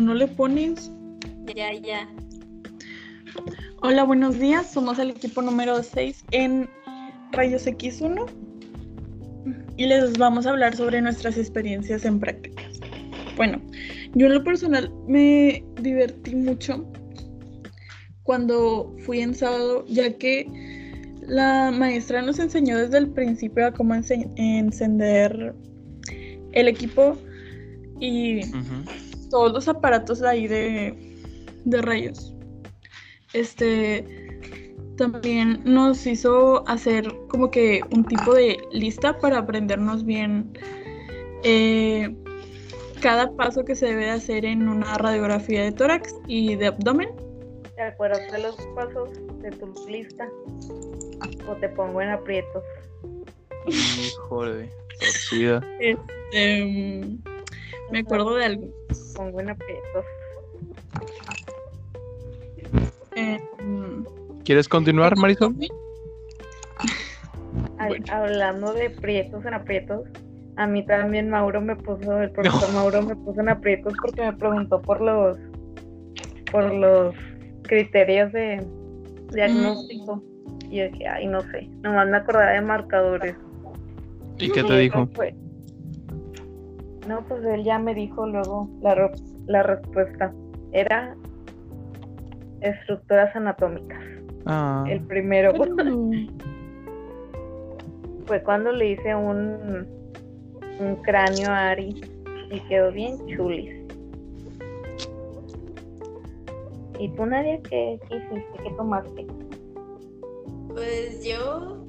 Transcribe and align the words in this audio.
no 0.00 0.14
le 0.14 0.26
pones. 0.26 0.90
Ya, 1.54 1.72
ya. 1.74 2.08
Hola, 3.82 4.04
buenos 4.04 4.38
días. 4.38 4.70
Somos 4.70 4.98
el 4.98 5.10
equipo 5.10 5.42
número 5.42 5.82
6 5.82 6.24
en 6.32 6.68
Rayos 7.32 7.66
X1 7.66 8.26
y 9.76 9.86
les 9.86 10.18
vamos 10.18 10.46
a 10.46 10.50
hablar 10.50 10.76
sobre 10.76 11.00
nuestras 11.00 11.38
experiencias 11.38 12.04
en 12.04 12.18
prácticas. 12.18 12.80
Bueno, 13.36 13.60
yo 14.14 14.26
en 14.26 14.34
lo 14.34 14.44
personal 14.44 14.92
me 15.06 15.64
divertí 15.80 16.34
mucho 16.34 16.90
cuando 18.22 18.94
fui 19.04 19.20
en 19.20 19.34
sábado, 19.34 19.84
ya 19.88 20.12
que 20.18 20.46
la 21.22 21.70
maestra 21.70 22.22
nos 22.22 22.38
enseñó 22.38 22.76
desde 22.76 22.98
el 22.98 23.10
principio 23.10 23.66
a 23.66 23.72
cómo 23.72 23.94
encender 23.94 25.54
el 26.52 26.68
equipo 26.68 27.16
y 28.00 28.40
todos 29.30 29.52
los 29.52 29.68
aparatos 29.68 30.22
ahí 30.22 30.46
de, 30.46 31.16
de 31.64 31.82
rayos. 31.82 32.34
Este 33.32 34.04
también 34.96 35.62
nos 35.64 36.06
hizo 36.06 36.62
hacer 36.68 37.10
como 37.28 37.50
que 37.50 37.80
un 37.90 38.04
tipo 38.04 38.34
de 38.34 38.58
lista 38.70 39.18
para 39.18 39.38
aprendernos 39.38 40.04
bien 40.04 40.52
eh, 41.42 42.14
cada 43.00 43.34
paso 43.34 43.64
que 43.64 43.74
se 43.74 43.86
debe 43.86 44.10
hacer 44.10 44.44
en 44.44 44.68
una 44.68 44.98
radiografía 44.98 45.62
de 45.62 45.72
tórax 45.72 46.14
y 46.26 46.54
de 46.56 46.66
abdomen. 46.66 47.08
¿Te 47.76 47.82
acuerdas 47.82 48.30
de 48.30 48.40
los 48.40 48.56
pasos 48.74 49.08
de 49.40 49.50
tu 49.52 49.72
lista? 49.88 50.28
¿O 51.48 51.54
te 51.56 51.70
pongo 51.70 52.02
en 52.02 52.10
aprietos? 52.10 52.62
Híjole, 53.66 54.70
torcida. 54.98 55.64
Este, 55.80 57.06
me 57.90 58.00
acuerdo 58.00 58.34
de 58.36 58.44
algo. 58.44 58.68
Pongo 59.16 59.40
en 59.40 59.50
aprietos. 59.50 60.04
Eh, 63.16 63.40
¿Quieres 64.44 64.68
continuar, 64.68 65.16
Marisol? 65.16 65.56
Hablando 68.10 68.72
de 68.72 68.90
prietos 68.90 69.44
en 69.44 69.54
aprietos, 69.54 70.02
a 70.56 70.66
mí 70.66 70.84
también 70.84 71.30
Mauro 71.30 71.60
me 71.60 71.76
puso, 71.76 72.20
el 72.20 72.30
profesor 72.30 72.72
Mauro 72.74 73.02
me 73.02 73.16
puso 73.16 73.40
en 73.40 73.48
aprietos 73.48 73.94
porque 74.00 74.22
me 74.22 74.32
preguntó 74.34 74.80
por 74.82 75.00
los 75.00 75.38
por 76.50 76.72
los 76.72 77.14
criterios 77.62 78.32
de 78.32 78.64
diagnóstico. 79.32 80.22
Y 80.68 80.78
yo 80.78 80.84
dije, 80.90 81.08
ay, 81.08 81.26
no 81.26 81.40
sé, 81.40 81.68
nomás 81.82 82.08
me 82.08 82.16
acordaba 82.18 82.50
de 82.50 82.60
marcadores. 82.60 83.36
¿Y 84.38 84.50
qué 84.50 84.62
te 84.62 84.76
dijo? 84.76 85.08
No, 87.10 87.26
pues 87.26 87.44
él 87.44 87.64
ya 87.64 87.76
me 87.76 87.92
dijo 87.92 88.24
luego 88.24 88.70
la, 88.82 89.10
la 89.48 89.64
respuesta. 89.64 90.32
Era 90.70 91.16
estructuras 92.60 93.34
anatómicas. 93.34 93.98
Ah. 94.46 94.84
El 94.88 95.00
primero. 95.00 95.52
Fue 98.26 98.40
cuando 98.44 98.70
le 98.70 98.90
hice 98.90 99.12
un, 99.12 99.88
un 100.78 100.96
cráneo 101.02 101.50
a 101.50 101.70
Ari 101.70 102.00
y 102.52 102.60
quedó 102.68 102.92
bien 102.92 103.18
chulis. 103.26 103.74
¿Y 107.00 107.08
tú, 107.08 107.26
Nadia, 107.26 107.60
qué, 107.68 107.98
qué 108.08 108.16
hiciste? 108.18 108.62
¿Qué 108.62 108.70
tomaste? 108.76 109.26
Pues 110.68 111.24
yo, 111.24 111.84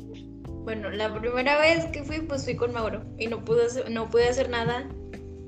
bueno, 0.63 0.89
la 0.89 1.13
primera 1.13 1.59
vez 1.59 1.85
que 1.91 2.03
fui, 2.03 2.21
pues 2.21 2.43
fui 2.43 2.55
con 2.55 2.73
Mauro 2.73 3.03
y 3.19 3.27
no 3.27 3.45
pude, 3.45 3.67
no 3.91 4.09
pude 4.09 4.27
hacer 4.27 4.49
nada. 4.49 4.89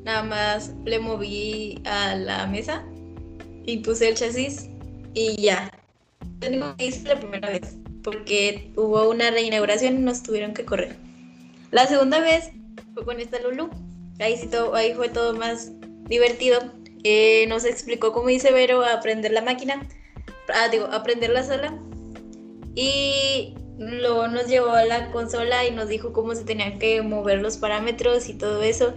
Nada 0.03 0.23
más 0.23 0.73
le 0.85 0.99
moví 0.99 1.81
a 1.85 2.15
la 2.15 2.47
mesa 2.47 2.83
y 3.65 3.77
puse 3.77 4.09
el 4.09 4.15
chasis 4.15 4.69
y 5.13 5.41
ya. 5.41 5.71
Lo 6.41 6.75
que 6.75 6.87
hice 6.87 7.07
la 7.07 7.19
primera 7.19 7.49
vez 7.49 7.77
porque 8.03 8.71
hubo 8.75 9.09
una 9.09 9.31
reinauguración 9.31 9.95
y 9.95 10.01
nos 10.01 10.21
tuvieron 10.21 10.53
que 10.53 10.65
correr. 10.65 10.95
La 11.71 11.87
segunda 11.87 12.19
vez 12.19 12.51
fue 12.93 13.05
con 13.05 13.19
esta 13.19 13.39
Lulu. 13.39 13.69
Ahí, 14.19 14.37
sí 14.37 14.47
todo, 14.47 14.75
ahí 14.75 14.93
fue 14.93 15.09
todo 15.09 15.33
más 15.33 15.71
divertido. 16.07 16.59
Eh, 17.03 17.45
nos 17.47 17.65
explicó 17.65 18.13
cómo 18.13 18.29
hice 18.29 18.51
Vero 18.51 18.81
a 18.83 18.93
aprender 18.93 19.31
la 19.31 19.41
máquina, 19.41 19.87
ah, 20.53 20.67
digo, 20.69 20.85
aprender 20.85 21.31
la 21.31 21.43
sala. 21.43 21.77
Y 22.75 23.55
luego 23.77 24.27
nos 24.27 24.47
llevó 24.47 24.71
a 24.71 24.85
la 24.85 25.11
consola 25.11 25.65
y 25.65 25.71
nos 25.71 25.87
dijo 25.87 26.13
cómo 26.13 26.35
se 26.35 26.43
tenían 26.43 26.79
que 26.79 27.01
mover 27.01 27.41
los 27.41 27.57
parámetros 27.57 28.29
y 28.29 28.33
todo 28.35 28.61
eso. 28.61 28.93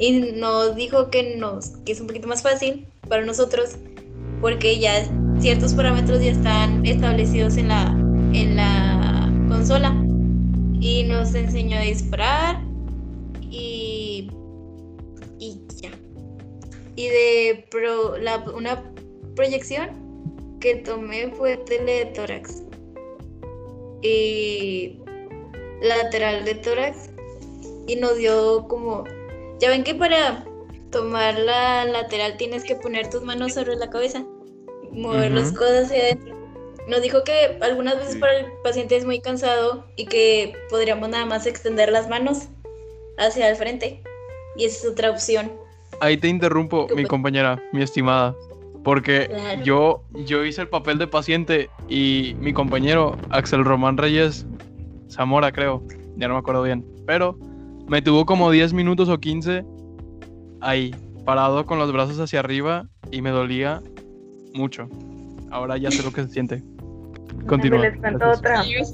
Y 0.00 0.32
nos 0.32 0.74
dijo 0.74 1.10
que, 1.10 1.36
nos, 1.36 1.68
que 1.84 1.92
es 1.92 2.00
un 2.00 2.06
poquito 2.06 2.26
más 2.26 2.42
fácil 2.42 2.86
para 3.08 3.24
nosotros 3.24 3.76
porque 4.40 4.78
ya 4.78 5.06
ciertos 5.38 5.74
parámetros 5.74 6.22
ya 6.22 6.30
están 6.32 6.84
establecidos 6.86 7.56
en 7.56 7.68
la, 7.68 7.86
en 8.32 8.56
la 8.56 9.30
consola. 9.48 9.94
Y 10.80 11.04
nos 11.04 11.34
enseñó 11.34 11.76
a 11.76 11.82
disparar 11.82 12.62
y, 13.42 14.30
y 15.38 15.60
ya. 15.82 15.90
Y 16.96 17.08
de 17.08 17.66
pro, 17.70 18.14
una 18.56 18.82
proyección 19.36 19.90
que 20.60 20.76
tomé 20.76 21.30
fue 21.32 21.58
teletórax 21.58 22.62
y 24.02 24.98
lateral 25.82 26.44
de 26.44 26.54
tórax 26.56 27.10
y 27.86 27.96
nos 27.96 28.16
dio 28.16 28.66
como 28.68 29.04
ya 29.60 29.68
ven 29.68 29.84
que 29.84 29.94
para 29.94 30.44
tomar 30.90 31.38
la 31.38 31.84
lateral 31.84 32.36
tienes 32.36 32.64
que 32.64 32.74
poner 32.74 33.08
tus 33.08 33.22
manos 33.22 33.54
sobre 33.54 33.76
la 33.76 33.88
cabeza 33.90 34.24
mover 34.92 35.32
las 35.32 35.52
cosas 35.52 35.86
hacia 35.86 36.02
adentro. 36.02 36.36
Nos 36.88 37.02
dijo 37.02 37.22
que 37.24 37.58
algunas 37.60 37.96
veces 37.96 38.16
para 38.16 38.38
el 38.38 38.46
paciente 38.64 38.96
es 38.96 39.04
muy 39.04 39.20
cansado 39.20 39.86
y 39.96 40.06
que 40.06 40.54
podríamos 40.70 41.08
nada 41.08 41.26
más 41.26 41.46
extender 41.46 41.92
las 41.92 42.08
manos 42.08 42.48
hacia 43.18 43.48
el 43.48 43.56
frente. 43.56 44.02
Y 44.56 44.64
esa 44.64 44.86
es 44.86 44.92
otra 44.92 45.10
opción. 45.10 45.52
Ahí 46.00 46.16
te 46.16 46.28
interrumpo, 46.28 46.88
mi 46.94 47.04
compañera, 47.04 47.62
mi 47.72 47.82
estimada. 47.82 48.34
Porque 48.82 49.30
yo, 49.62 50.02
yo 50.24 50.44
hice 50.44 50.62
el 50.62 50.68
papel 50.68 50.96
de 50.98 51.06
paciente 51.06 51.68
y 51.88 52.34
mi 52.40 52.54
compañero 52.54 53.16
Axel 53.28 53.64
Román 53.64 53.98
Reyes 53.98 54.46
Zamora, 55.10 55.52
creo, 55.52 55.82
ya 56.16 56.28
no 56.28 56.34
me 56.34 56.40
acuerdo 56.40 56.62
bien, 56.62 56.86
pero 57.06 57.36
me 57.90 58.00
tuvo 58.00 58.24
como 58.24 58.52
10 58.52 58.72
minutos 58.72 59.08
o 59.08 59.18
15 59.18 59.64
ahí, 60.60 60.94
parado 61.24 61.66
con 61.66 61.80
los 61.80 61.92
brazos 61.92 62.20
hacia 62.20 62.38
arriba 62.38 62.86
y 63.10 63.20
me 63.20 63.30
dolía 63.30 63.82
mucho. 64.54 64.88
Ahora 65.50 65.76
ya 65.76 65.90
sé 65.90 66.04
lo 66.04 66.12
que 66.12 66.22
se 66.22 66.28
siente. 66.28 66.62
Continúa. 67.48 67.84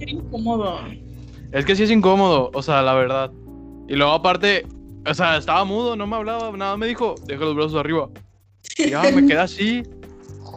Incómodo. 0.06 0.80
Es 1.52 1.66
que 1.66 1.76
sí 1.76 1.82
es 1.82 1.90
incómodo, 1.90 2.50
o 2.54 2.62
sea, 2.62 2.80
la 2.80 2.94
verdad. 2.94 3.30
Y 3.86 3.96
luego 3.96 4.12
aparte, 4.12 4.64
o 5.06 5.12
sea, 5.12 5.36
estaba 5.36 5.62
mudo, 5.66 5.94
no 5.94 6.06
me 6.06 6.16
hablaba, 6.16 6.56
nada 6.56 6.78
me 6.78 6.86
dijo, 6.86 7.16
deja 7.26 7.44
los 7.44 7.54
brazos 7.54 7.74
arriba. 7.74 8.08
Y 8.78 8.90
ya 8.90 9.02
me 9.02 9.26
quedé 9.26 9.38
así 9.38 9.82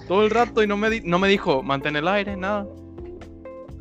todo 0.07 0.23
el 0.23 0.29
rato 0.29 0.63
y 0.63 0.67
no 0.67 0.77
me, 0.77 1.01
no 1.01 1.19
me 1.19 1.27
dijo, 1.27 1.61
mantén 1.61 1.97
el 1.97 2.07
aire, 2.07 2.37
nada. 2.37 2.65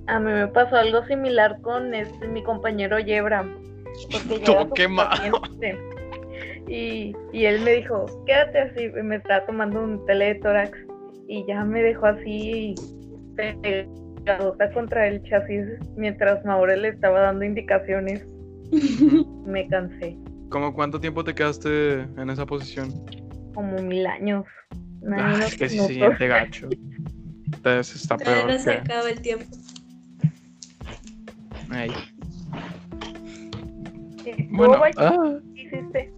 A 0.08 0.18
mí 0.18 0.32
me 0.32 0.48
pasó 0.48 0.74
algo 0.74 1.06
similar 1.06 1.60
con 1.60 1.94
este, 1.94 2.26
mi 2.26 2.42
compañero 2.42 2.98
Yebra. 2.98 3.46
Porque 4.12 4.44
yo 4.44 4.70
qué 4.74 4.88
malo. 4.88 5.40
Y, 6.68 7.14
y 7.32 7.44
él 7.46 7.62
me 7.62 7.72
dijo, 7.72 8.06
quédate 8.26 8.58
así, 8.58 8.88
me 9.02 9.16
está 9.16 9.46
tomando 9.46 9.82
un 9.82 10.04
teletórax 10.04 10.78
y 11.26 11.44
ya 11.46 11.64
me 11.64 11.82
dejó 11.82 12.06
así 12.06 12.74
pegadota 13.36 14.70
contra 14.72 15.08
el 15.08 15.22
chasis 15.22 15.64
mientras 15.96 16.44
Maure 16.44 16.76
le 16.76 16.88
estaba 16.88 17.20
dando 17.20 17.44
indicaciones. 17.44 18.26
me 19.46 19.66
cansé. 19.68 20.16
¿Cómo 20.50 20.74
cuánto 20.74 21.00
tiempo 21.00 21.24
te 21.24 21.34
quedaste 21.34 22.00
en 22.00 22.30
esa 22.30 22.46
posición? 22.46 22.92
Como 23.54 23.80
mil 23.82 24.06
años. 24.06 24.44
Ah, 25.10 25.40
es 25.46 25.56
que 25.56 25.68
sí 25.68 25.78
se 25.78 25.94
siente 25.94 26.28
gacho. 26.28 26.68
Entonces 27.52 28.02
está 28.02 28.16
peor. 28.16 28.46
No 28.46 28.58
se 28.58 28.72
acaba 28.72 29.10
el 29.10 29.20
tiempo. 29.20 29.46
Bueno, 34.50 34.80
ah. 34.96 35.38
¿qué 35.54 35.62
hiciste 35.62 36.12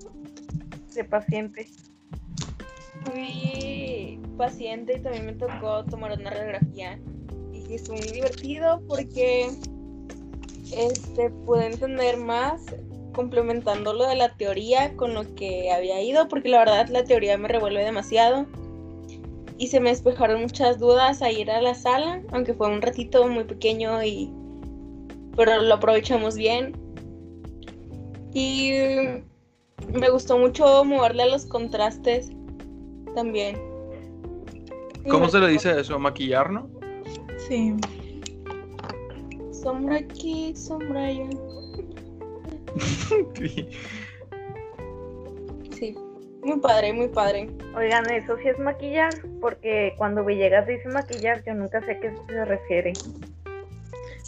de 0.95 1.05
paciente? 1.05 1.69
fui 3.05 4.21
paciente 4.37 4.97
y 4.97 5.01
también 5.01 5.27
me 5.27 5.33
tocó 5.33 5.85
tomar 5.85 6.19
una 6.19 6.31
radiografía. 6.31 6.99
Y 7.53 7.75
estuvo 7.75 7.97
muy 7.97 8.09
divertido 8.09 8.81
porque 8.89 9.51
este 10.77 11.31
pude 11.47 11.67
entender 11.67 12.17
más 12.17 12.62
complementando 13.12 13.93
lo 13.93 14.07
de 14.07 14.15
la 14.15 14.35
teoría 14.37 14.97
con 14.97 15.15
lo 15.15 15.35
que 15.35 15.73
había 15.73 16.01
ido 16.01 16.29
porque 16.29 16.49
la 16.49 16.61
verdad 16.61 16.89
la 16.89 17.05
teoría 17.05 17.37
me 17.39 17.49
revuelve 17.49 17.85
demasiado. 17.85 18.47
Y 19.59 19.67
se 19.67 19.79
me 19.79 19.91
despejaron 19.91 20.41
muchas 20.41 20.79
dudas 20.79 21.21
a 21.21 21.31
ir 21.31 21.51
a 21.51 21.61
la 21.61 21.75
sala 21.75 22.23
aunque 22.33 22.55
fue 22.55 22.69
un 22.69 22.81
ratito 22.81 23.29
muy 23.29 23.45
pequeño 23.45 24.03
y 24.03 24.33
pero 25.37 25.61
lo 25.62 25.75
aprovechamos 25.75 26.37
bien 26.37 26.73
y 28.32 28.73
me 29.93 30.11
gustó 30.11 30.38
mucho 30.38 30.85
moverle 30.85 31.25
a 31.25 31.27
los 31.27 31.47
contrastes 31.47 32.31
también. 33.15 33.59
¿Cómo 35.09 35.29
se 35.29 35.38
le 35.38 35.49
dice 35.49 35.81
eso? 35.81 35.99
¿Maquillar, 35.99 36.50
no? 36.50 36.69
Sí. 37.49 37.75
Sombra 39.53 39.97
aquí, 39.97 40.55
sombra 40.55 41.05
allá. 41.05 41.29
Sí, 45.73 45.97
muy 46.43 46.61
padre, 46.61 46.93
muy 46.93 47.09
padre. 47.09 47.49
Oigan, 47.75 48.11
eso 48.11 48.37
sí 48.43 48.49
es 48.49 48.59
maquillar, 48.59 49.15
porque 49.41 49.94
cuando 49.97 50.23
Villegas 50.23 50.67
dice 50.67 50.87
maquillar, 50.88 51.43
yo 51.47 51.55
nunca 51.55 51.81
sé 51.87 51.93
a 51.93 52.00
qué 52.00 52.15
se 52.29 52.44
refiere. 52.44 52.93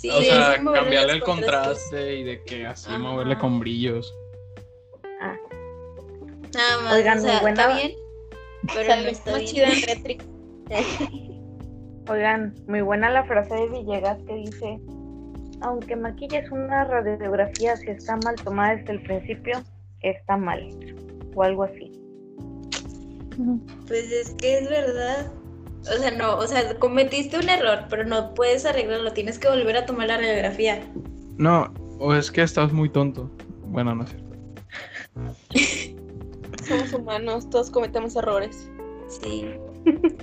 Sí, 0.02 0.10
o 0.10 0.20
sea, 0.20 0.60
cambiarle 0.74 1.12
el 1.12 1.22
contraste 1.22 2.16
y 2.16 2.24
de 2.24 2.42
que 2.42 2.66
así 2.66 2.88
Ajá. 2.90 2.98
moverle 2.98 3.38
con 3.38 3.60
brillos. 3.60 4.12
Ah, 5.20 5.36
Nada 6.52 6.82
más, 6.82 6.94
Oigan, 6.94 7.18
o 7.18 7.20
muy 7.22 7.30
sea, 7.30 7.40
buena- 7.40 7.62
está 7.62 7.76
bien, 7.76 7.92
pero 8.74 8.96
no 8.96 9.08
está 9.08 9.30
más 9.30 9.40
bien. 9.42 9.54
chida 9.54 9.72
en 9.72 9.82
Retrix. 9.86 10.24
oigan, 12.08 12.54
muy 12.66 12.80
buena 12.80 13.10
la 13.10 13.24
frase 13.24 13.54
de 13.54 13.68
Villegas 13.68 14.18
que 14.26 14.34
dice, 14.34 14.80
aunque 15.60 15.94
maquilles 15.94 16.50
una 16.50 16.84
radiografía, 16.84 17.76
si 17.76 17.90
está 17.90 18.16
mal 18.16 18.34
tomada 18.42 18.74
desde 18.76 18.92
el 18.94 19.02
principio, 19.04 19.62
está 20.00 20.36
mal. 20.36 20.68
O 21.36 21.42
algo 21.44 21.62
así. 21.62 21.92
Pues 23.86 24.10
es 24.12 24.34
que 24.34 24.58
es 24.58 24.68
verdad. 24.68 25.32
O 25.82 25.98
sea, 25.98 26.10
no, 26.12 26.36
o 26.36 26.46
sea, 26.46 26.78
cometiste 26.78 27.38
un 27.38 27.48
error, 27.48 27.86
pero 27.90 28.04
no 28.04 28.34
puedes 28.34 28.64
arreglarlo, 28.64 29.12
tienes 29.12 29.38
que 29.38 29.48
volver 29.48 29.76
a 29.76 29.86
tomar 29.86 30.08
la 30.08 30.16
radiografía. 30.16 30.80
No, 31.38 31.72
o 31.98 32.14
es 32.14 32.30
que 32.30 32.42
estás 32.42 32.72
muy 32.72 32.88
tonto. 32.88 33.30
Bueno, 33.66 33.94
no 33.94 34.04
es 34.04 34.10
cierto. 34.10 34.32
Somos 36.68 36.92
humanos, 36.92 37.50
todos 37.50 37.70
cometemos 37.70 38.14
errores. 38.16 38.70
Sí. 39.08 39.46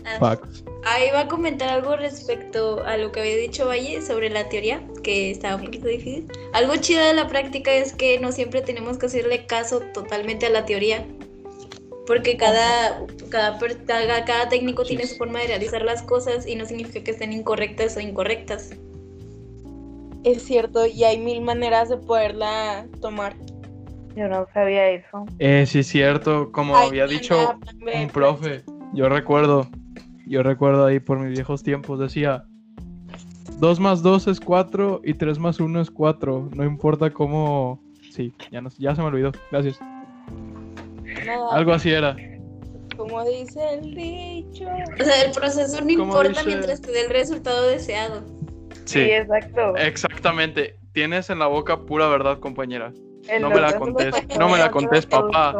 Ah, 0.05 0.17
Facts. 0.19 0.63
Ahí 0.85 1.09
va 1.11 1.21
a 1.21 1.27
comentar 1.27 1.67
algo 1.69 1.97
respecto 1.97 2.81
a 2.85 2.95
lo 2.95 3.11
que 3.11 3.19
había 3.19 3.35
dicho 3.35 3.67
Valle 3.67 4.01
sobre 4.01 4.29
la 4.29 4.47
teoría, 4.47 4.81
que 5.03 5.31
estaba 5.31 5.55
un 5.55 5.65
poquito 5.65 5.87
difícil. 5.87 6.31
Algo 6.53 6.77
chido 6.77 7.03
de 7.03 7.13
la 7.13 7.27
práctica 7.27 7.73
es 7.73 7.93
que 7.93 8.19
no 8.19 8.31
siempre 8.31 8.61
tenemos 8.61 8.97
que 8.97 9.07
hacerle 9.07 9.45
caso 9.45 9.81
totalmente 9.93 10.45
a 10.45 10.49
la 10.49 10.65
teoría, 10.65 11.05
porque 12.09 12.37
cada, 12.37 13.05
cada, 13.29 13.59
per- 13.59 13.85
cada, 13.85 14.25
cada 14.25 14.49
técnico 14.49 14.83
tiene 14.83 15.05
su 15.05 15.15
forma 15.15 15.41
de 15.41 15.45
realizar 15.45 15.83
las 15.83 16.01
cosas 16.01 16.47
y 16.47 16.55
no 16.55 16.65
significa 16.65 17.03
que 17.03 17.11
estén 17.11 17.31
incorrectas 17.31 17.95
o 17.97 17.99
incorrectas. 17.99 18.71
Es 20.23 20.41
cierto, 20.41 20.87
y 20.87 21.03
hay 21.03 21.19
mil 21.19 21.41
maneras 21.41 21.87
de 21.87 21.97
poderla 21.97 22.87
tomar. 22.99 23.35
Yo 24.15 24.27
no 24.27 24.47
sabía 24.55 24.89
eso. 24.89 25.27
Eh, 25.37 25.65
sí, 25.67 25.79
es 25.79 25.87
cierto. 25.87 26.51
Como 26.51 26.75
había 26.75 27.05
dicho 27.05 27.37
un 27.53 27.79
plan 27.79 28.09
profe, 28.09 28.63
yo 28.95 29.07
recuerdo, 29.07 29.67
yo 30.25 30.41
recuerdo 30.41 30.87
ahí 30.87 30.99
por 30.99 31.19
mis 31.19 31.33
viejos 31.33 31.61
tiempos, 31.61 31.99
decía, 31.99 32.43
2 33.59 33.79
más 33.79 34.01
2 34.01 34.29
es 34.29 34.39
4 34.39 35.01
y 35.03 35.13
3 35.13 35.37
más 35.37 35.59
1 35.59 35.79
es 35.79 35.91
4. 35.91 36.49
No 36.55 36.65
importa 36.65 37.11
cómo... 37.11 37.79
Sí, 38.09 38.33
ya, 38.49 38.61
no, 38.61 38.71
ya 38.79 38.95
se 38.95 39.01
me 39.03 39.09
olvidó. 39.09 39.31
Gracias. 39.51 39.79
Nada, 41.25 41.49
Algo 41.55 41.73
así 41.73 41.91
era. 41.91 42.15
como 42.97 43.23
dice 43.25 43.59
el 43.75 43.93
dicho. 43.95 44.65
O 44.99 45.03
sea, 45.03 45.23
el 45.25 45.31
proceso 45.31 45.83
no 45.83 45.89
importa 45.89 46.29
dice- 46.29 46.45
mientras 46.45 46.81
te 46.81 46.91
dé 46.91 47.01
el 47.05 47.09
resultado 47.09 47.67
deseado. 47.67 48.23
Sí, 48.85 48.99
Sí, 49.03 49.11
exacto. 49.11 49.75
exactamente. 49.77 50.75
Tienes 50.93 51.29
en 51.29 51.39
la 51.39 51.47
boca 51.47 51.81
pura 51.85 52.07
verdad, 52.07 52.39
compañera. 52.39 52.91
El 53.27 53.43
no 53.43 53.49
me 53.49 53.61
la 53.61 53.77
contés, 53.77 54.15
no 54.39 54.49
me 54.49 54.57
la 54.57 54.71
contés, 54.71 55.05
papá. 55.05 55.55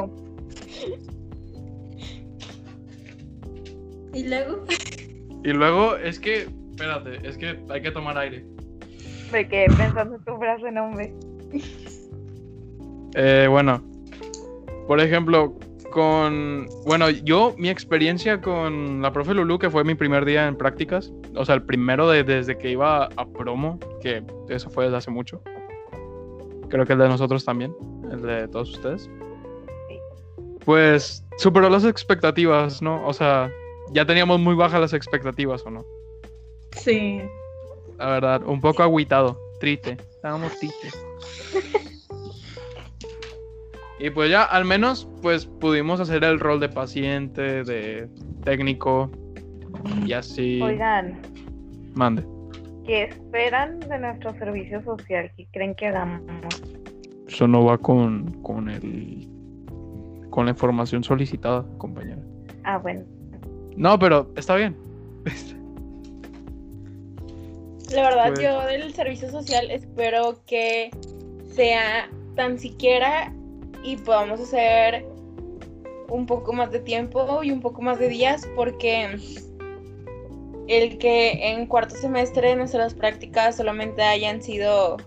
Y 4.14 4.24
luego, 4.28 4.64
Y 5.44 5.50
luego 5.50 5.96
es 5.96 6.20
que, 6.20 6.48
espérate, 6.72 7.20
es 7.28 7.38
que 7.38 7.60
hay 7.70 7.82
que 7.82 7.92
tomar 7.92 8.18
aire. 8.18 8.44
Me 9.32 9.48
quedé 9.48 9.68
pensando 9.68 10.16
en 10.16 10.24
tu 10.24 10.36
frase, 10.38 10.72
no, 10.72 10.86
hombre. 10.86 11.14
Eh, 13.16 13.48
bueno, 13.50 13.84
por 14.90 15.00
ejemplo, 15.00 15.54
con. 15.92 16.68
Bueno, 16.84 17.12
yo, 17.12 17.54
mi 17.60 17.70
experiencia 17.70 18.42
con 18.42 19.04
la 19.04 19.14
profe 19.14 19.36
Lulu, 19.36 19.60
que 19.60 19.70
fue 19.70 19.84
mi 19.84 19.94
primer 19.94 20.26
día 20.26 20.48
en 20.48 20.56
prácticas, 20.58 21.12
o 21.36 21.46
sea, 21.46 21.54
el 21.54 21.62
primero 21.62 22.10
de- 22.10 22.24
desde 22.24 22.58
que 22.58 22.72
iba 22.72 23.04
a 23.06 23.26
promo, 23.28 23.78
que 24.02 24.24
eso 24.50 24.72
fue 24.72 24.86
desde 24.86 24.98
hace 24.98 25.12
mucho. 25.12 25.44
Creo 26.70 26.88
que 26.88 26.94
el 26.94 27.00
de 27.00 27.08
nosotros 27.08 27.46
también, 27.46 27.72
el 28.12 28.22
de 28.24 28.48
todos 28.48 28.72
ustedes. 28.72 29.08
Pues 30.66 31.24
superó 31.38 31.70
las 31.70 31.86
expectativas, 31.86 32.82
¿no? 32.82 33.06
O 33.06 33.14
sea, 33.14 33.52
ya 33.92 34.06
teníamos 34.08 34.40
muy 34.40 34.56
bajas 34.56 34.82
las 34.82 34.94
expectativas, 34.94 35.64
¿o 35.68 35.70
no? 35.70 35.86
Sí. 36.72 37.22
La 38.00 38.08
verdad, 38.10 38.42
un 38.44 38.60
poco 38.60 38.82
agüitado, 38.82 39.40
triste. 39.60 39.98
Estábamos 40.16 40.58
tristes. 40.58 40.94
Y 44.00 44.10
pues 44.12 44.30
ya, 44.32 44.44
al 44.44 44.64
menos, 44.66 45.10
pues 45.22 45.46
pudimos 45.46 46.00
hacer 46.00 46.24
el 46.24 46.40
rol 46.40 46.60
de 46.60 46.70
paciente, 46.70 47.64
de 47.64 48.08
técnico 48.44 49.12
y 50.06 50.14
así. 50.14 50.62
Oigan, 50.62 51.20
Mande. 51.96 52.24
¿qué 52.86 53.04
esperan 53.04 53.80
de 53.82 54.00
nuestro 54.00 54.34
servicio 54.40 54.82
social? 54.84 55.30
¿Qué 55.36 55.48
creen 55.52 55.76
que 55.76 55.88
hagamos? 55.88 56.22
Eso 57.28 57.48
no 57.48 57.66
va 57.66 57.78
con, 57.78 58.42
con 58.42 58.70
el. 58.70 59.28
con 60.30 60.46
la 60.46 60.52
información 60.52 61.04
solicitada, 61.04 61.66
compañera. 61.78 62.22
Ah, 62.64 62.78
bueno. 62.78 63.02
No, 63.76 64.00
pero 64.00 64.32
está 64.36 64.56
bien. 64.56 64.76
La 67.94 68.04
verdad, 68.04 68.28
Pues- 68.30 68.40
yo 68.42 68.66
del 68.66 68.94
servicio 68.94 69.30
social 69.30 69.70
espero 69.72 70.40
que 70.46 70.90
sea 71.52 72.10
tan 72.36 72.58
siquiera 72.60 73.34
y 73.84 73.98
podamos 73.98 74.40
hacer 74.40 75.06
un 76.10 76.26
poco 76.26 76.54
más 76.54 76.72
de 76.72 76.80
tiempo 76.80 77.44
y 77.44 77.52
un 77.52 77.62
poco 77.62 77.82
más 77.82 78.00
de 78.00 78.10
días 78.10 78.48
porque 78.56 79.18
el 80.68 80.98
que 80.98 81.52
en 81.52 81.66
cuarto 81.66 81.96
semestre 81.96 82.56
nuestras 82.56 82.94
prácticas 82.94 83.58
solamente 83.58 84.02
hayan 84.02 84.42
sido 84.42 84.98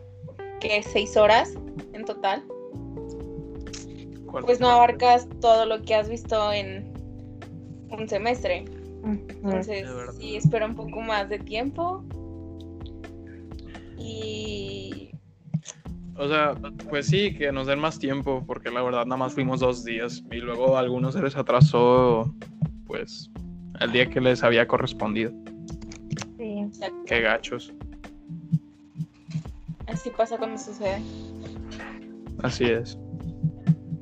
que 0.60 0.82
seis 0.82 1.16
horas 1.16 1.54
en 1.92 2.04
total, 2.04 2.42
pues 4.44 4.60
no 4.60 4.69
abarcas 4.69 5.29
todo 5.41 5.67
lo 5.67 5.82
que 5.82 5.94
has 5.94 6.08
visto 6.08 6.52
en 6.52 6.93
un 7.91 8.08
semestre. 8.08 8.64
Entonces, 9.05 9.88
sí, 10.19 10.36
espero 10.36 10.67
un 10.67 10.74
poco 10.74 11.00
más 11.00 11.29
de 11.29 11.38
tiempo. 11.38 12.05
Y 13.98 15.11
O 16.16 16.28
sea, 16.28 16.54
pues 16.90 17.06
sí, 17.06 17.34
que 17.34 17.50
nos 17.52 17.66
den 17.66 17.78
más 17.78 17.98
tiempo, 17.98 18.44
porque 18.46 18.70
la 18.70 18.82
verdad 18.82 19.06
nada 19.06 19.16
más 19.16 19.32
fuimos 19.32 19.60
dos 19.60 19.84
días 19.84 20.22
y 20.31 20.36
luego 20.36 20.76
a 20.76 20.81
algunos 20.81 21.14
se 21.14 21.22
les 21.22 21.36
atrasó, 21.36 22.34
pues, 22.86 23.31
el 23.81 23.92
día 23.92 24.08
que 24.08 24.20
les 24.20 24.42
había 24.42 24.69
correspondido. 24.69 25.32
Sí. 26.36 26.66
Qué 27.06 27.20
gachos. 27.20 27.72
así 29.86 30.10
pasa 30.10 30.36
cuando 30.36 30.58
sucede. 30.58 31.00
Así 32.42 32.64
es. 32.64 32.98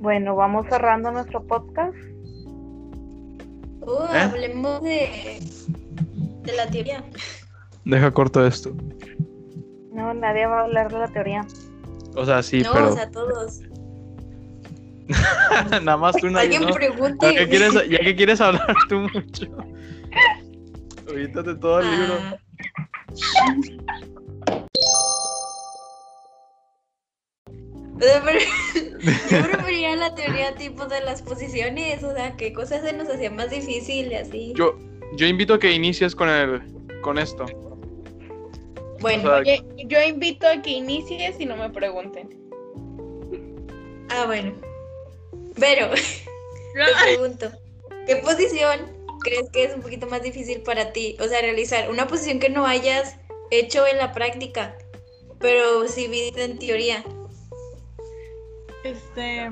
Bueno, 0.00 0.34
vamos 0.34 0.66
cerrando 0.68 1.12
nuestro 1.12 1.46
podcast. 1.46 1.94
uh, 3.82 4.14
¿Eh? 4.14 4.18
hablemos 4.18 4.82
de, 4.82 5.40
de 6.42 6.52
la 6.56 6.66
teoría. 6.70 7.04
Deja 7.84 8.10
corto 8.10 8.46
esto. 8.46 8.74
No, 9.92 10.14
nadie 10.14 10.46
va 10.46 10.60
a 10.60 10.64
hablar 10.64 10.90
de 10.90 10.98
la 10.98 11.08
teoría. 11.08 11.46
O 12.14 12.24
sea, 12.24 12.42
sí, 12.42 12.62
no, 12.62 12.72
pero 12.72 12.90
o 12.90 12.94
sea, 12.94 13.10
todos. 13.10 13.60
nada 15.70 15.96
más 15.96 16.16
tú 16.16 16.30
no. 16.30 16.38
Alguien 16.38 16.62
¿no? 16.62 16.74
pregunte. 16.74 17.34
Ya 17.34 17.40
que 17.40 17.48
quieres, 17.48 17.74
ya 17.88 17.98
que 17.98 18.16
quieres 18.16 18.40
hablar 18.40 18.74
tú 18.88 19.00
mucho. 19.00 19.46
Evítate 21.08 21.54
todo 21.56 21.80
el 21.80 21.90
libro. 21.90 22.14
Ah. 22.20 22.36
O 27.96 28.02
sea, 28.02 28.22
pero 28.24 28.38
yo 29.30 29.42
prefería 29.42 29.94
la 29.96 30.14
teoría 30.14 30.54
tipo 30.54 30.86
de 30.86 31.00
las 31.02 31.22
posiciones, 31.22 32.02
o 32.02 32.14
sea, 32.14 32.36
qué 32.36 32.52
cosas 32.52 32.82
se 32.82 32.92
nos 32.92 33.08
hacían 33.08 33.36
más 33.36 33.50
difícil 33.50 34.12
y 34.12 34.14
así. 34.14 34.52
Yo, 34.56 34.78
yo 35.16 35.26
invito 35.26 35.54
a 35.54 35.58
que 35.58 35.72
inicies 35.72 36.14
con 36.14 36.28
el, 36.28 36.62
con 37.02 37.18
esto. 37.18 37.46
Bueno, 39.00 39.22
o 39.22 39.26
sea, 39.26 39.38
Oye, 39.38 39.64
yo 39.86 40.02
invito 40.02 40.46
a 40.46 40.60
que 40.62 40.70
inicies 40.70 41.40
y 41.40 41.46
no 41.46 41.56
me 41.56 41.70
pregunten. 41.70 42.28
ah, 44.10 44.24
bueno. 44.26 44.52
Pero, 45.58 45.90
te 46.74 47.14
pregunto, 47.16 47.50
¿qué 48.06 48.16
posición 48.16 48.80
crees 49.22 49.50
que 49.50 49.64
es 49.64 49.74
un 49.74 49.82
poquito 49.82 50.06
más 50.06 50.22
difícil 50.22 50.62
para 50.62 50.92
ti? 50.92 51.16
O 51.20 51.24
sea, 51.24 51.40
realizar 51.40 51.90
una 51.90 52.06
posición 52.06 52.38
que 52.38 52.48
no 52.48 52.66
hayas 52.66 53.16
hecho 53.50 53.86
en 53.86 53.98
la 53.98 54.12
práctica, 54.12 54.76
pero 55.38 55.86
sí 55.88 56.08
viste 56.08 56.44
en 56.44 56.58
teoría. 56.58 57.04
Este, 58.84 59.50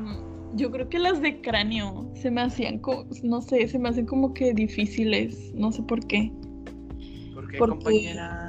yo 0.54 0.70
creo 0.70 0.88
que 0.88 0.98
las 0.98 1.20
de 1.20 1.40
cráneo 1.40 2.10
se 2.14 2.30
me 2.30 2.42
hacían, 2.42 2.80
no 3.22 3.42
sé, 3.42 3.68
se 3.68 3.78
me 3.78 3.88
hacen 3.88 4.06
como 4.06 4.32
que 4.32 4.52
difíciles, 4.52 5.52
no 5.54 5.72
sé 5.72 5.82
por 5.82 6.06
qué. 6.06 6.32
¿Por 7.34 7.50
qué, 7.50 7.58
compañera? 7.58 8.47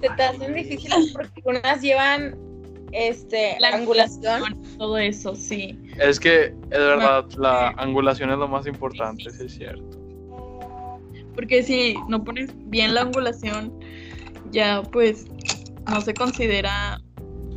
Se 0.00 0.08
te 0.08 0.22
hacen 0.22 0.54
difíciles 0.54 1.10
porque 1.12 1.42
unas 1.44 1.80
llevan 1.80 2.36
este, 2.92 3.56
la 3.60 3.68
angulación. 3.68 4.62
Todo 4.78 4.98
eso, 4.98 5.34
sí. 5.34 5.78
Es 5.98 6.18
que, 6.18 6.46
es 6.46 6.78
verdad, 6.78 7.26
la 7.36 7.68
angulación 7.70 8.30
es 8.30 8.38
lo 8.38 8.48
más 8.48 8.66
importante, 8.66 9.30
sí 9.30 9.44
es 9.44 9.54
cierto. 9.54 9.98
Porque 11.34 11.62
si 11.62 11.94
no 12.08 12.22
pones 12.22 12.50
bien 12.70 12.94
la 12.94 13.02
angulación, 13.02 13.72
ya 14.50 14.82
pues 14.82 15.26
no 15.88 16.00
se 16.00 16.12
considera 16.14 17.00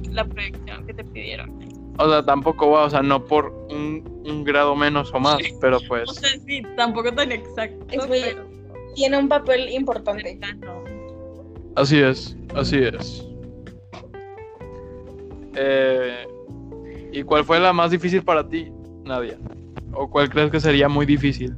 la 0.09 0.25
proyección 0.25 0.85
que 0.85 0.93
te 0.93 1.03
pidieron. 1.03 1.59
O 1.97 2.09
sea, 2.09 2.25
tampoco 2.25 2.71
va, 2.71 2.85
o 2.85 2.89
sea, 2.89 3.01
no 3.01 3.23
por 3.23 3.51
un, 3.69 4.43
grado 4.43 4.75
menos 4.75 5.12
o 5.13 5.19
más, 5.19 5.38
pero 5.62 5.79
pues. 5.88 6.09
O 6.09 6.13
sea, 6.13 6.29
sí, 6.45 6.62
tampoco 6.75 7.12
tan 7.13 7.31
exacto. 7.31 7.85
Tiene 8.95 9.17
un 9.17 9.27
papel 9.27 9.69
importante. 9.69 10.39
Así 11.75 12.00
es, 12.00 12.38
así 12.56 12.77
es. 12.77 13.25
Eh, 15.56 16.25
¿Y 17.12 17.24
cuál 17.24 17.46
fue 17.46 17.60
la 17.60 17.74
más 17.74 17.92
difícil 17.92 18.24
para 18.24 18.48
ti, 18.48 18.72
Nadia? 19.03 19.38
¿O 19.94 20.10
cuál 20.10 20.30
crees 20.30 20.51
que 20.51 20.60
sería 20.60 20.88
muy 20.88 21.06
difícil? 21.06 21.56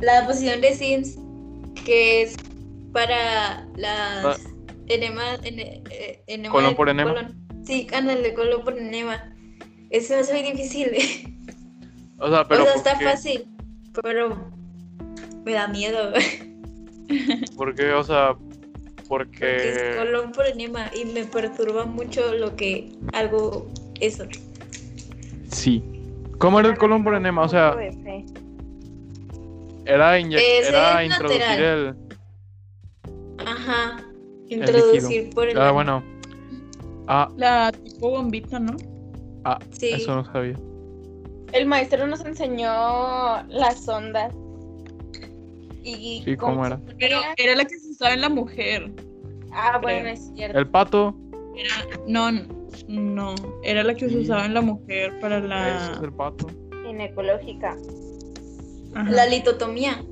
La 0.00 0.26
posición 0.26 0.60
de 0.60 0.74
Sims, 0.74 1.18
que 1.84 2.22
es 2.22 2.36
para 2.92 3.66
las 3.76 4.24
ah. 4.24 4.36
enema, 4.88 5.36
eh, 5.44 6.22
enema 6.26 6.52
colon 6.52 6.74
por 6.74 6.88
enema. 6.88 7.30
Sí, 7.64 7.86
ándale, 7.92 8.34
colon 8.34 8.62
por 8.64 8.78
enema. 8.78 9.34
Eso 9.90 10.14
es 10.14 10.30
muy 10.30 10.42
difícil. 10.42 10.90
O 12.18 12.30
sea, 12.30 12.46
pero. 12.46 12.62
O 12.62 12.66
sea, 12.66 12.76
está 12.76 13.00
fácil, 13.00 13.48
pero 14.00 14.48
me 15.44 15.52
da 15.54 15.66
miedo. 15.66 16.12
¿Por 17.56 17.74
qué? 17.74 17.90
O 17.90 18.04
sea, 18.04 18.36
porque... 19.12 19.68
es 19.68 19.96
colon 19.98 20.32
por 20.32 20.46
enema 20.46 20.90
y 20.94 21.04
me 21.04 21.24
perturba 21.24 21.84
mucho 21.84 22.32
lo 22.32 22.56
que 22.56 22.92
algo 23.12 23.68
eso. 24.00 24.24
Sí. 25.50 25.84
¿Cómo 26.38 26.60
era 26.60 26.70
el 26.70 26.78
colon 26.78 27.04
por 27.04 27.14
enema? 27.14 27.42
O 27.42 27.48
sea, 27.48 27.76
era, 29.84 30.16
era 30.16 31.04
introducir 31.04 31.60
el... 31.60 31.94
Ajá, 33.44 34.02
introducir 34.48 35.28
por 35.34 35.46
el... 35.46 35.60
Ah, 35.60 35.72
bueno. 35.72 36.02
Ah. 37.06 37.28
La 37.36 37.70
tipo 37.70 38.08
bombita, 38.08 38.58
¿no? 38.58 38.74
Ah, 39.44 39.58
sí. 39.72 39.90
eso 39.90 40.16
no 40.16 40.24
sabía. 40.32 40.56
El 41.52 41.66
maestro 41.66 42.06
nos 42.06 42.24
enseñó 42.24 43.42
las 43.48 43.86
ondas 43.86 44.32
y, 45.84 46.22
sí, 46.24 46.36
¿cómo 46.36 46.64
era? 46.64 46.80
Pero 46.98 47.20
era 47.36 47.56
la 47.56 47.64
que 47.66 47.78
se 47.78 47.91
usaba 48.02 48.14
en 48.14 48.20
la 48.20 48.28
mujer. 48.28 48.90
Ah, 49.52 49.78
bueno, 49.80 50.08
es 50.08 50.32
cierto. 50.34 50.58
¿El 50.58 50.68
pato? 50.68 51.14
no, 52.08 52.32
no, 52.88 53.34
era 53.62 53.84
la 53.84 53.94
que 53.94 54.08
se 54.08 54.18
usaba 54.18 54.44
en 54.44 54.54
la 54.54 54.60
mujer 54.60 55.20
para 55.20 55.38
la... 55.38 55.92
Es 55.92 56.02
el 56.02 56.12
pato. 56.12 56.48
Ginecológica. 56.84 57.76
La 59.08 59.26
litotomía. 59.26 60.02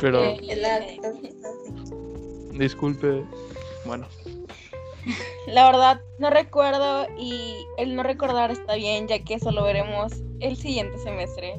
Pero... 0.00 0.22
Eh, 0.22 1.00
Disculpe, 2.52 3.24
bueno. 3.84 4.06
La 5.48 5.70
verdad, 5.70 6.00
no 6.18 6.30
recuerdo 6.30 7.06
y 7.18 7.54
el 7.78 7.96
no 7.96 8.02
recordar 8.04 8.50
está 8.52 8.74
bien, 8.74 9.08
ya 9.08 9.18
que 9.24 9.34
eso 9.34 9.50
lo 9.50 9.64
veremos 9.64 10.12
el 10.40 10.56
siguiente 10.56 10.98
semestre. 10.98 11.56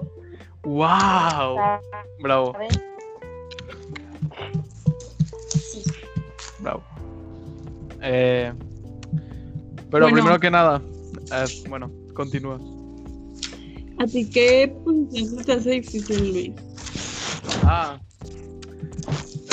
¡Wow! 0.64 1.58
Bravo. 2.20 2.54
Bravo. 6.62 6.84
Eh, 8.02 8.54
pero 9.92 10.08
primero 10.12 10.40
que 10.40 10.52
nada, 10.52 10.82
eh, 11.32 11.46
bueno, 11.68 11.92
continúa. 12.14 12.60
Así 13.98 14.30
que 14.30 14.74
posición 14.86 15.44
te 15.44 15.52
hace 15.54 15.72
difícil, 15.72 16.32
Luis? 16.32 16.52
Ah, 17.66 18.00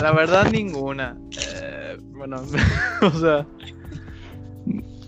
la 0.01 0.13
verdad 0.13 0.51
ninguna. 0.51 1.19
Eh, 1.39 1.99
bueno, 2.13 2.43
o 3.03 3.11
sea, 3.11 3.47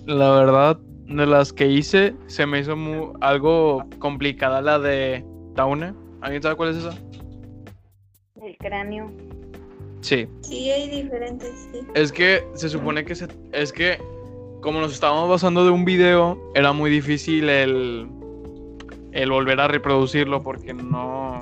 la 0.07 0.31
verdad 0.33 0.79
de 1.07 1.27
las 1.27 1.53
que 1.53 1.67
hice 1.67 2.15
se 2.27 2.47
me 2.47 2.61
hizo 2.61 2.77
muy, 2.77 3.13
algo 3.21 3.85
complicada 3.99 4.61
la 4.61 4.79
de 4.79 5.25
Taune. 5.55 5.95
¿Alguien 6.21 6.43
sabe 6.43 6.57
cuál 6.57 6.71
es 6.71 6.77
esa? 6.79 6.99
El 8.43 8.57
cráneo. 8.59 9.11
Sí. 10.01 10.29
Sí, 10.43 10.71
hay 10.71 10.89
diferentes, 11.03 11.69
sí. 11.73 11.81
Es 11.95 12.13
que 12.13 12.45
se 12.55 12.69
supone 12.69 13.05
que 13.05 13.15
se, 13.15 13.29
es 13.53 13.73
que 13.73 13.99
como 14.61 14.81
nos 14.81 14.93
estábamos 14.93 15.29
basando 15.29 15.65
de 15.65 15.71
un 15.71 15.85
video, 15.85 16.39
era 16.55 16.73
muy 16.73 16.91
difícil 16.91 17.49
el, 17.49 18.09
el 19.13 19.31
volver 19.31 19.61
a 19.61 19.69
reproducirlo 19.69 20.43
porque 20.43 20.75
no... 20.75 21.41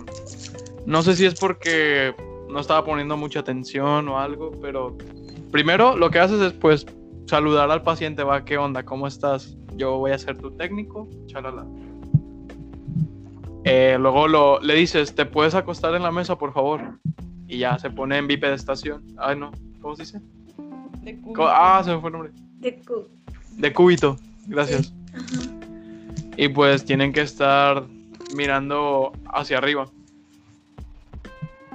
No 0.85 1.03
sé 1.03 1.17
si 1.17 1.27
es 1.27 1.35
porque 1.35 2.15
no 2.49 2.61
estaba 2.61 2.85
poniendo 2.85 3.17
mucha 3.17 3.41
atención 3.41 4.09
o 4.09 4.19
algo, 4.19 4.53
pero 4.61 4.97
primero 5.51 5.97
lo 5.97 6.11
que 6.11 6.21
haces 6.21 6.41
es 6.41 6.53
pues 6.53 6.87
saludar 7.27 7.71
al 7.71 7.83
paciente, 7.83 8.23
va, 8.23 8.45
¿qué 8.45 8.57
onda? 8.57 8.85
¿Cómo 8.85 9.07
estás? 9.07 9.57
Yo 9.75 9.99
voy 9.99 10.13
a 10.13 10.19
ser 10.19 10.39
tu 10.39 10.53
técnico, 10.53 11.09
chalala. 11.27 11.67
Eh, 13.65 13.97
luego 13.99 14.29
lo, 14.29 14.61
le 14.61 14.75
dices, 14.75 15.15
¿te 15.15 15.27
puedes 15.27 15.57
acostar 15.57 15.95
en 15.97 16.05
la 16.05 16.13
mesa, 16.13 16.39
por 16.39 16.53
favor? 16.53 17.01
Y 17.49 17.59
ya 17.59 17.79
se 17.79 17.91
pone 17.91 18.19
en 18.19 18.31
estación 18.31 19.03
Ay, 19.19 19.37
no, 19.39 19.53
¿cómo 19.81 19.97
se 19.97 20.03
dice? 20.03 20.21
De 21.03 21.17
cúbito. 21.21 21.49
Ah, 21.49 21.83
se 21.85 21.95
me 21.95 22.01
fue 22.01 22.09
el 22.11 22.13
nombre. 22.13 22.33
De, 22.59 22.75
cúbito. 22.77 23.11
de 23.57 23.73
cúbito, 23.73 24.17
gracias. 24.47 24.93
Y 26.37 26.49
pues 26.49 26.85
tienen 26.85 27.13
que 27.13 27.21
estar 27.23 27.85
mirando 28.35 29.13
hacia 29.33 29.59
arriba. 29.59 29.89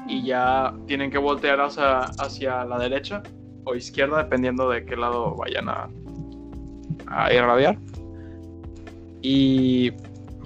Y 0.08 0.24
ya 0.26 0.74
tienen 0.88 1.10
que 1.10 1.18
voltear 1.18 1.62
hacia, 1.62 2.00
hacia 2.00 2.66
la 2.66 2.78
derecha 2.78 3.24
o 3.64 3.76
izquierda, 3.76 4.18
dependiendo 4.18 4.70
de 4.70 4.86
qué 4.86 4.98
lado 4.98 5.36
vayan 5.36 5.70
a, 5.70 5.88
a 7.08 7.34
irradiar. 7.34 7.78
Y 9.22 9.92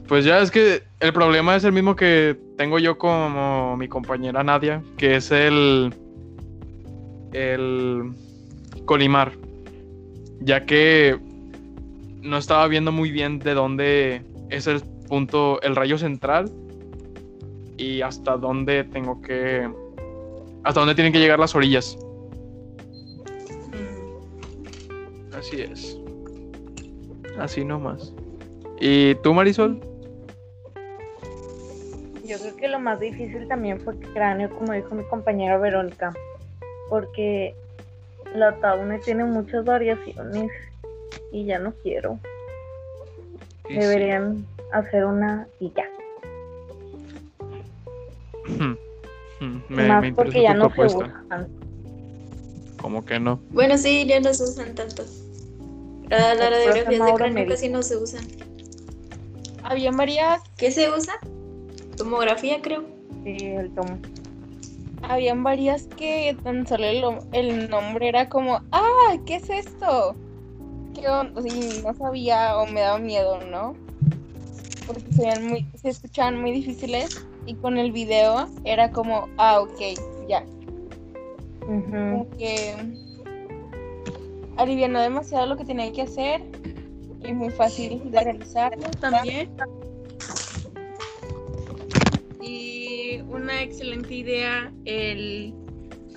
pues 0.08 0.26
ya 0.26 0.40
es 0.40 0.52
que 0.52 0.84
el 1.00 1.14
problema 1.14 1.56
es 1.56 1.64
el 1.64 1.72
mismo 1.72 1.96
que 1.96 2.38
tengo 2.58 2.80
yo 2.80 2.98
como 2.98 3.78
mi 3.78 3.88
compañera 3.88 4.44
Nadia, 4.44 4.82
que 4.98 5.16
es 5.18 5.32
el 5.32 5.94
el 7.34 8.14
colimar, 8.86 9.34
ya 10.40 10.66
que 10.66 11.18
no 12.22 12.38
estaba 12.38 12.68
viendo 12.68 12.92
muy 12.92 13.12
bien 13.12 13.40
de 13.40 13.54
dónde 13.54 14.22
es 14.50 14.68
el 14.68 14.82
punto, 15.08 15.62
el 15.62 15.76
rayo 15.76 15.98
central 15.98 16.52
y 17.78 18.02
hasta 18.02 18.38
dónde 18.38 18.86
tengo 18.86 19.22
que 19.22 19.70
hasta 20.64 20.80
dónde 20.80 20.96
tienen 20.96 21.14
que 21.14 21.20
llegar 21.20 21.40
las 21.40 21.56
orillas. 21.56 21.98
Mm. 23.72 25.36
Así 25.36 25.62
es. 25.62 26.00
Así 27.38 27.66
nomás. 27.66 28.14
¿Y 28.80 29.16
tú, 29.16 29.34
Marisol? 29.34 29.80
Yo 32.26 32.40
creo 32.40 32.56
que 32.56 32.68
lo 32.68 32.80
más 32.80 33.00
difícil 33.00 33.48
también 33.48 33.80
fue 33.80 33.94
el 33.94 34.00
cráneo, 34.14 34.50
como 34.50 34.74
dijo 34.74 34.96
mi 34.96 35.04
compañera 35.04 35.60
Verónica, 35.60 36.12
porque 36.90 37.56
la 38.34 38.60
tauna 38.60 39.00
tiene 39.00 39.26
muchas 39.26 39.64
variaciones 39.64 40.52
y 41.32 41.46
ya 41.46 41.60
no 41.60 41.74
quiero. 41.84 42.20
Deberían 43.70 44.44
hacer 44.72 45.06
una 45.06 45.48
y 45.60 45.72
ya. 45.76 45.86
Hmm. 48.48 48.76
Hmm. 49.40 49.88
Más 49.88 50.14
porque 50.16 50.42
ya 50.42 50.56
no 50.56 50.74
se 50.74 50.82
usan. 50.82 51.48
¿Cómo 52.82 53.06
que 53.06 53.20
no? 53.20 53.40
Bueno, 53.52 53.78
sí, 53.78 54.06
ya 54.08 54.20
no 54.20 54.34
se 54.34 54.44
usan 54.44 54.74
tanto. 54.74 55.04
Las 56.10 56.38
radiografías 56.40 57.06
de 57.06 57.14
cráneo 57.14 57.48
casi 57.48 57.70
no 57.70 57.84
se 57.84 57.98
usan. 57.98 58.26
Había 59.64 59.92
varias. 59.92 60.42
¿Qué 60.58 60.72
se 60.72 60.90
usa? 60.90 61.14
Tomografía, 62.06 62.62
creo. 62.62 62.84
Sí, 63.24 63.48
el 63.48 63.74
tomo. 63.74 63.98
Habían 65.02 65.44
varias 65.44 65.88
que 65.98 66.38
tan 66.44 66.68
solo 66.68 66.86
el, 67.32 67.68
nombre 67.68 68.08
era 68.08 68.30
como, 68.30 68.62
¡ah! 68.72 69.16
¿Qué 69.26 69.38
es 69.38 69.50
esto? 69.50 70.16
¿Qué 70.94 71.10
onda? 71.10 71.42
no 71.42 71.94
sabía 71.96 72.58
o 72.60 72.68
me 72.68 72.82
daba 72.82 73.00
miedo, 73.00 73.40
¿no? 73.50 73.74
Porque 74.86 75.12
se, 75.14 75.40
muy, 75.40 75.66
se 75.74 75.90
escuchaban 75.90 76.40
muy 76.40 76.52
difíciles 76.52 77.26
y 77.48 77.56
con 77.56 77.80
el 77.80 77.92
video 77.92 78.50
era 78.66 78.92
como, 78.92 79.28
ah, 79.38 79.62
ok, 79.62 79.82
ya. 80.30 80.46
Como 81.62 82.30
que 82.38 82.76
alivianó 84.58 85.02
demasiado 85.02 85.48
lo 85.48 85.58
que 85.58 85.66
tenía 85.66 85.92
que 85.92 86.04
hacer 86.04 86.44
y 87.28 87.34
muy 87.34 87.50
fácil 87.50 88.12
de 88.12 88.20
realizar 88.24 88.78
también. 89.00 89.50
Y 92.48 93.22
una 93.28 93.64
excelente 93.64 94.14
idea 94.14 94.72
el 94.86 95.54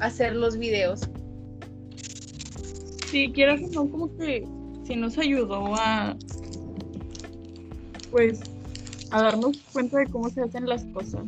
hacer 0.00 0.36
los 0.36 0.58
videos. 0.58 1.08
Sí, 3.10 3.32
quiero 3.34 3.56
que 3.56 3.68
no, 3.68 3.88
como 3.88 4.14
que 4.16 4.46
sí 4.84 4.94
nos 4.94 5.16
ayudó 5.16 5.74
a, 5.74 6.14
pues, 8.10 8.40
a 9.10 9.22
darnos 9.22 9.56
cuenta 9.72 9.98
de 9.98 10.06
cómo 10.06 10.28
se 10.28 10.42
hacen 10.42 10.68
las 10.68 10.84
cosas. 10.86 11.24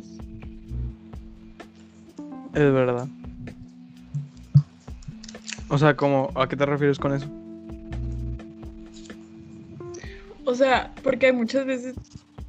Es 2.53 2.71
verdad. 2.73 3.07
O 5.69 5.77
sea, 5.77 5.95
como, 5.95 6.29
¿a 6.35 6.47
qué 6.47 6.55
te 6.55 6.65
refieres 6.65 6.99
con 6.99 7.13
eso? 7.13 7.25
O 10.45 10.53
sea, 10.53 10.93
porque 11.01 11.31
muchas 11.31 11.65
veces 11.65 11.95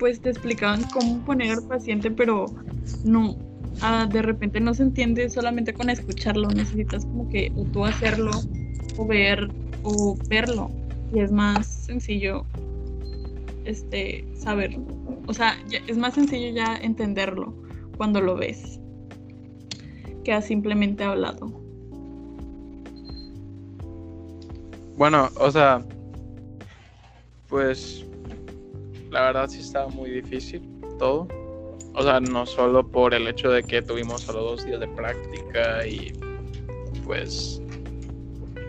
pues 0.02 0.20
te 0.20 0.30
explicaban 0.30 0.82
cómo 0.92 1.24
poner 1.24 1.52
al 1.52 1.62
paciente, 1.62 2.10
pero 2.10 2.46
no, 3.04 3.36
ah, 3.82 4.08
de 4.10 4.20
repente 4.20 4.58
no 4.58 4.74
se 4.74 4.82
entiende 4.82 5.30
solamente 5.30 5.72
con 5.72 5.88
escucharlo, 5.90 6.48
necesitas 6.48 7.04
como 7.04 7.28
que 7.28 7.52
o 7.54 7.62
tú 7.66 7.84
hacerlo 7.84 8.32
o 8.96 9.06
ver 9.06 9.48
o 9.84 10.18
verlo 10.28 10.72
y 11.14 11.20
es 11.20 11.30
más 11.30 11.68
sencillo 11.68 12.44
este 13.64 14.26
saberlo. 14.34 14.84
O 15.28 15.34
sea, 15.34 15.56
es 15.86 15.96
más 15.96 16.14
sencillo 16.14 16.52
ya 16.52 16.76
entenderlo 16.78 17.54
cuando 17.96 18.20
lo 18.20 18.34
ves 18.34 18.80
que 20.24 20.32
ha 20.32 20.42
simplemente 20.42 21.04
hablado. 21.04 21.46
Bueno, 24.96 25.28
o 25.38 25.48
sea, 25.52 25.80
pues 27.48 28.04
la 29.12 29.26
verdad 29.26 29.48
sí 29.48 29.60
estaba 29.60 29.88
muy 29.88 30.10
difícil 30.10 30.62
todo. 30.98 31.28
O 31.94 32.02
sea, 32.02 32.20
no 32.20 32.46
solo 32.46 32.86
por 32.86 33.12
el 33.12 33.28
hecho 33.28 33.50
de 33.50 33.62
que 33.62 33.82
tuvimos 33.82 34.22
solo 34.22 34.42
dos 34.42 34.64
días 34.64 34.80
de 34.80 34.88
práctica 34.88 35.86
y 35.86 36.12
pues 37.04 37.60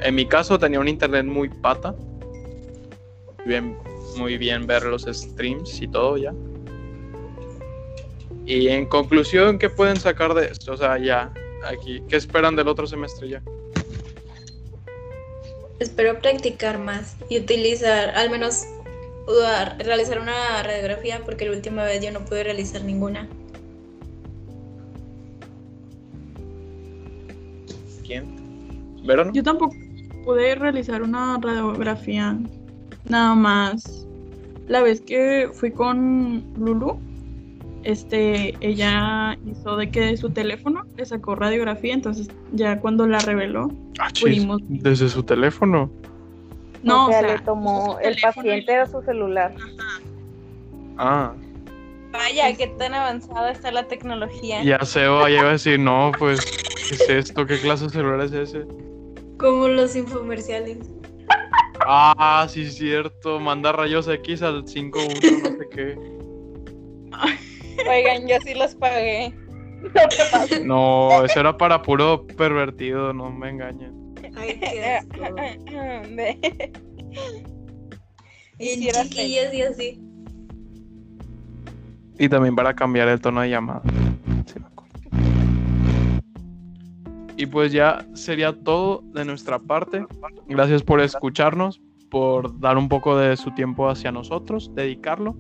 en 0.01 0.15
mi 0.15 0.25
caso 0.25 0.59
tenía 0.59 0.81
un 0.81 0.89
internet 0.89 1.25
muy 1.25 1.47
pata. 1.47 1.95
Bien, 3.45 3.77
muy 4.17 4.37
bien 4.37 4.67
ver 4.67 4.83
los 4.83 5.03
streams 5.03 5.81
y 5.81 5.87
todo 5.87 6.17
ya. 6.17 6.33
Y 8.45 8.67
en 8.67 8.85
conclusión, 8.87 9.57
¿qué 9.57 9.69
pueden 9.69 9.97
sacar 9.97 10.33
de 10.33 10.47
esto? 10.47 10.73
O 10.73 10.77
sea, 10.77 10.97
ya, 10.97 11.33
aquí, 11.65 12.03
¿qué 12.09 12.17
esperan 12.17 12.57
del 12.57 12.67
otro 12.67 12.85
semestre 12.85 13.29
ya? 13.29 13.41
Espero 15.79 16.19
practicar 16.19 16.77
más 16.77 17.15
y 17.29 17.39
utilizar, 17.39 18.09
al 18.09 18.29
menos 18.29 18.65
realizar 19.79 20.19
una 20.19 20.63
radiografía, 20.63 21.21
porque 21.23 21.45
la 21.45 21.51
última 21.51 21.83
vez 21.83 22.03
yo 22.03 22.11
no 22.11 22.25
pude 22.25 22.43
realizar 22.43 22.83
ninguna. 22.83 23.27
¿Quién? 28.05 28.25
¿Verón? 29.05 29.31
Yo 29.33 29.43
tampoco 29.43 29.75
pude 30.25 30.55
realizar 30.55 31.01
una 31.01 31.37
radiografía, 31.41 32.37
nada 33.09 33.35
más. 33.35 34.07
La 34.67 34.81
vez 34.81 35.01
que 35.01 35.49
fui 35.53 35.71
con 35.71 36.43
Lulu, 36.57 36.97
este, 37.83 38.55
ella 38.61 39.37
hizo 39.45 39.75
de 39.75 39.91
que 39.91 40.01
de 40.01 40.17
su 40.17 40.29
teléfono 40.29 40.83
le 40.97 41.05
sacó 41.05 41.35
radiografía, 41.35 41.93
entonces 41.93 42.29
ya 42.53 42.79
cuando 42.79 43.05
la 43.07 43.19
reveló, 43.19 43.71
ah, 43.99 44.07
pudimos... 44.19 44.61
¿Desde 44.67 45.09
su 45.09 45.23
teléfono? 45.23 45.91
No, 46.83 47.07
o 47.07 47.09
sea, 47.09 47.21
le 47.21 47.39
tomó 47.39 47.97
el 47.99 48.17
paciente 48.21 48.75
a 48.75 48.85
su 48.85 49.01
celular. 49.01 49.53
Ah. 50.97 51.33
Vaya, 52.11 52.55
qué 52.55 52.67
tan 52.67 52.93
avanzada 52.93 53.51
está 53.51 53.71
la 53.71 53.87
tecnología. 53.87 54.63
Ya 54.63 54.79
se 54.85 55.07
va 55.07 55.25
a 55.25 55.51
decir, 55.51 55.79
no, 55.79 56.11
pues, 56.19 56.45
¿qué 56.87 56.95
es 56.95 57.09
esto? 57.09 57.45
¿Qué 57.45 57.59
clase 57.59 57.85
de 57.85 57.89
celular 57.89 58.21
es 58.21 58.33
ese? 58.33 58.65
Como 59.39 59.67
los 59.67 59.95
infomerciales. 59.95 60.77
Ah, 61.85 62.45
sí, 62.49 62.63
es 62.63 62.75
cierto. 62.75 63.39
Manda 63.39 63.71
rayos 63.71 64.07
X 64.07 64.41
al 64.43 64.63
5.1, 64.65 65.41
no 65.41 65.57
sé 65.57 65.69
qué. 65.71 65.97
Oigan, 67.89 68.27
yo 68.27 68.35
sí 68.43 68.53
los 68.53 68.75
pagué. 68.75 69.33
No, 70.63 71.25
eso 71.25 71.39
era 71.39 71.57
para 71.57 71.81
puro 71.81 72.25
pervertido, 72.27 73.11
no 73.11 73.29
me 73.31 73.49
engañen. 73.49 74.02
Ay, 74.35 74.59
qué 74.63 74.85
asco. 74.85 75.23
y 78.59 78.91
chiquillos 78.91 79.53
y 79.53 79.61
así. 79.61 79.99
Y 82.19 82.29
también 82.29 82.55
para 82.55 82.73
cambiar 82.73 83.07
el 83.07 83.19
tono 83.19 83.41
de 83.41 83.49
llamada. 83.49 83.81
y 87.35 87.47
pues 87.47 87.71
ya 87.71 88.05
sería 88.13 88.53
todo 88.53 89.01
de 89.13 89.25
nuestra 89.25 89.59
parte. 89.59 90.05
Gracias 90.47 90.83
por 90.83 91.01
escucharnos, 91.01 91.81
por 92.09 92.59
dar 92.59 92.77
un 92.77 92.87
poco 92.87 93.17
de 93.17 93.35
su 93.35 93.51
tiempo 93.51 93.89
hacia 93.89 94.11
nosotros, 94.11 94.71
dedicarlo 94.75 95.35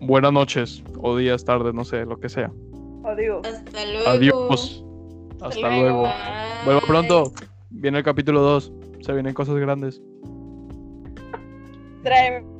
buenas 0.00 0.32
noches 0.32 0.82
o 1.00 1.16
días, 1.16 1.44
tardes, 1.44 1.74
no 1.74 1.84
sé, 1.84 2.04
lo 2.04 2.18
que 2.18 2.28
sea. 2.28 2.50
Adiós. 3.04 3.46
Hasta 3.46 3.84
luego. 3.86 4.08
Adiós. 4.08 4.84
Hasta, 5.40 5.76
luego. 5.76 6.08
Vuelvo 6.64 6.80
pronto. 6.86 7.32
Viene 7.70 7.98
el 7.98 8.04
capítulo 8.04 8.40
2. 8.40 8.72
Se 9.00 9.12
vienen 9.12 9.34
cosas 9.34 9.56
grandes. 9.56 10.02
Tráeme. 12.02 12.57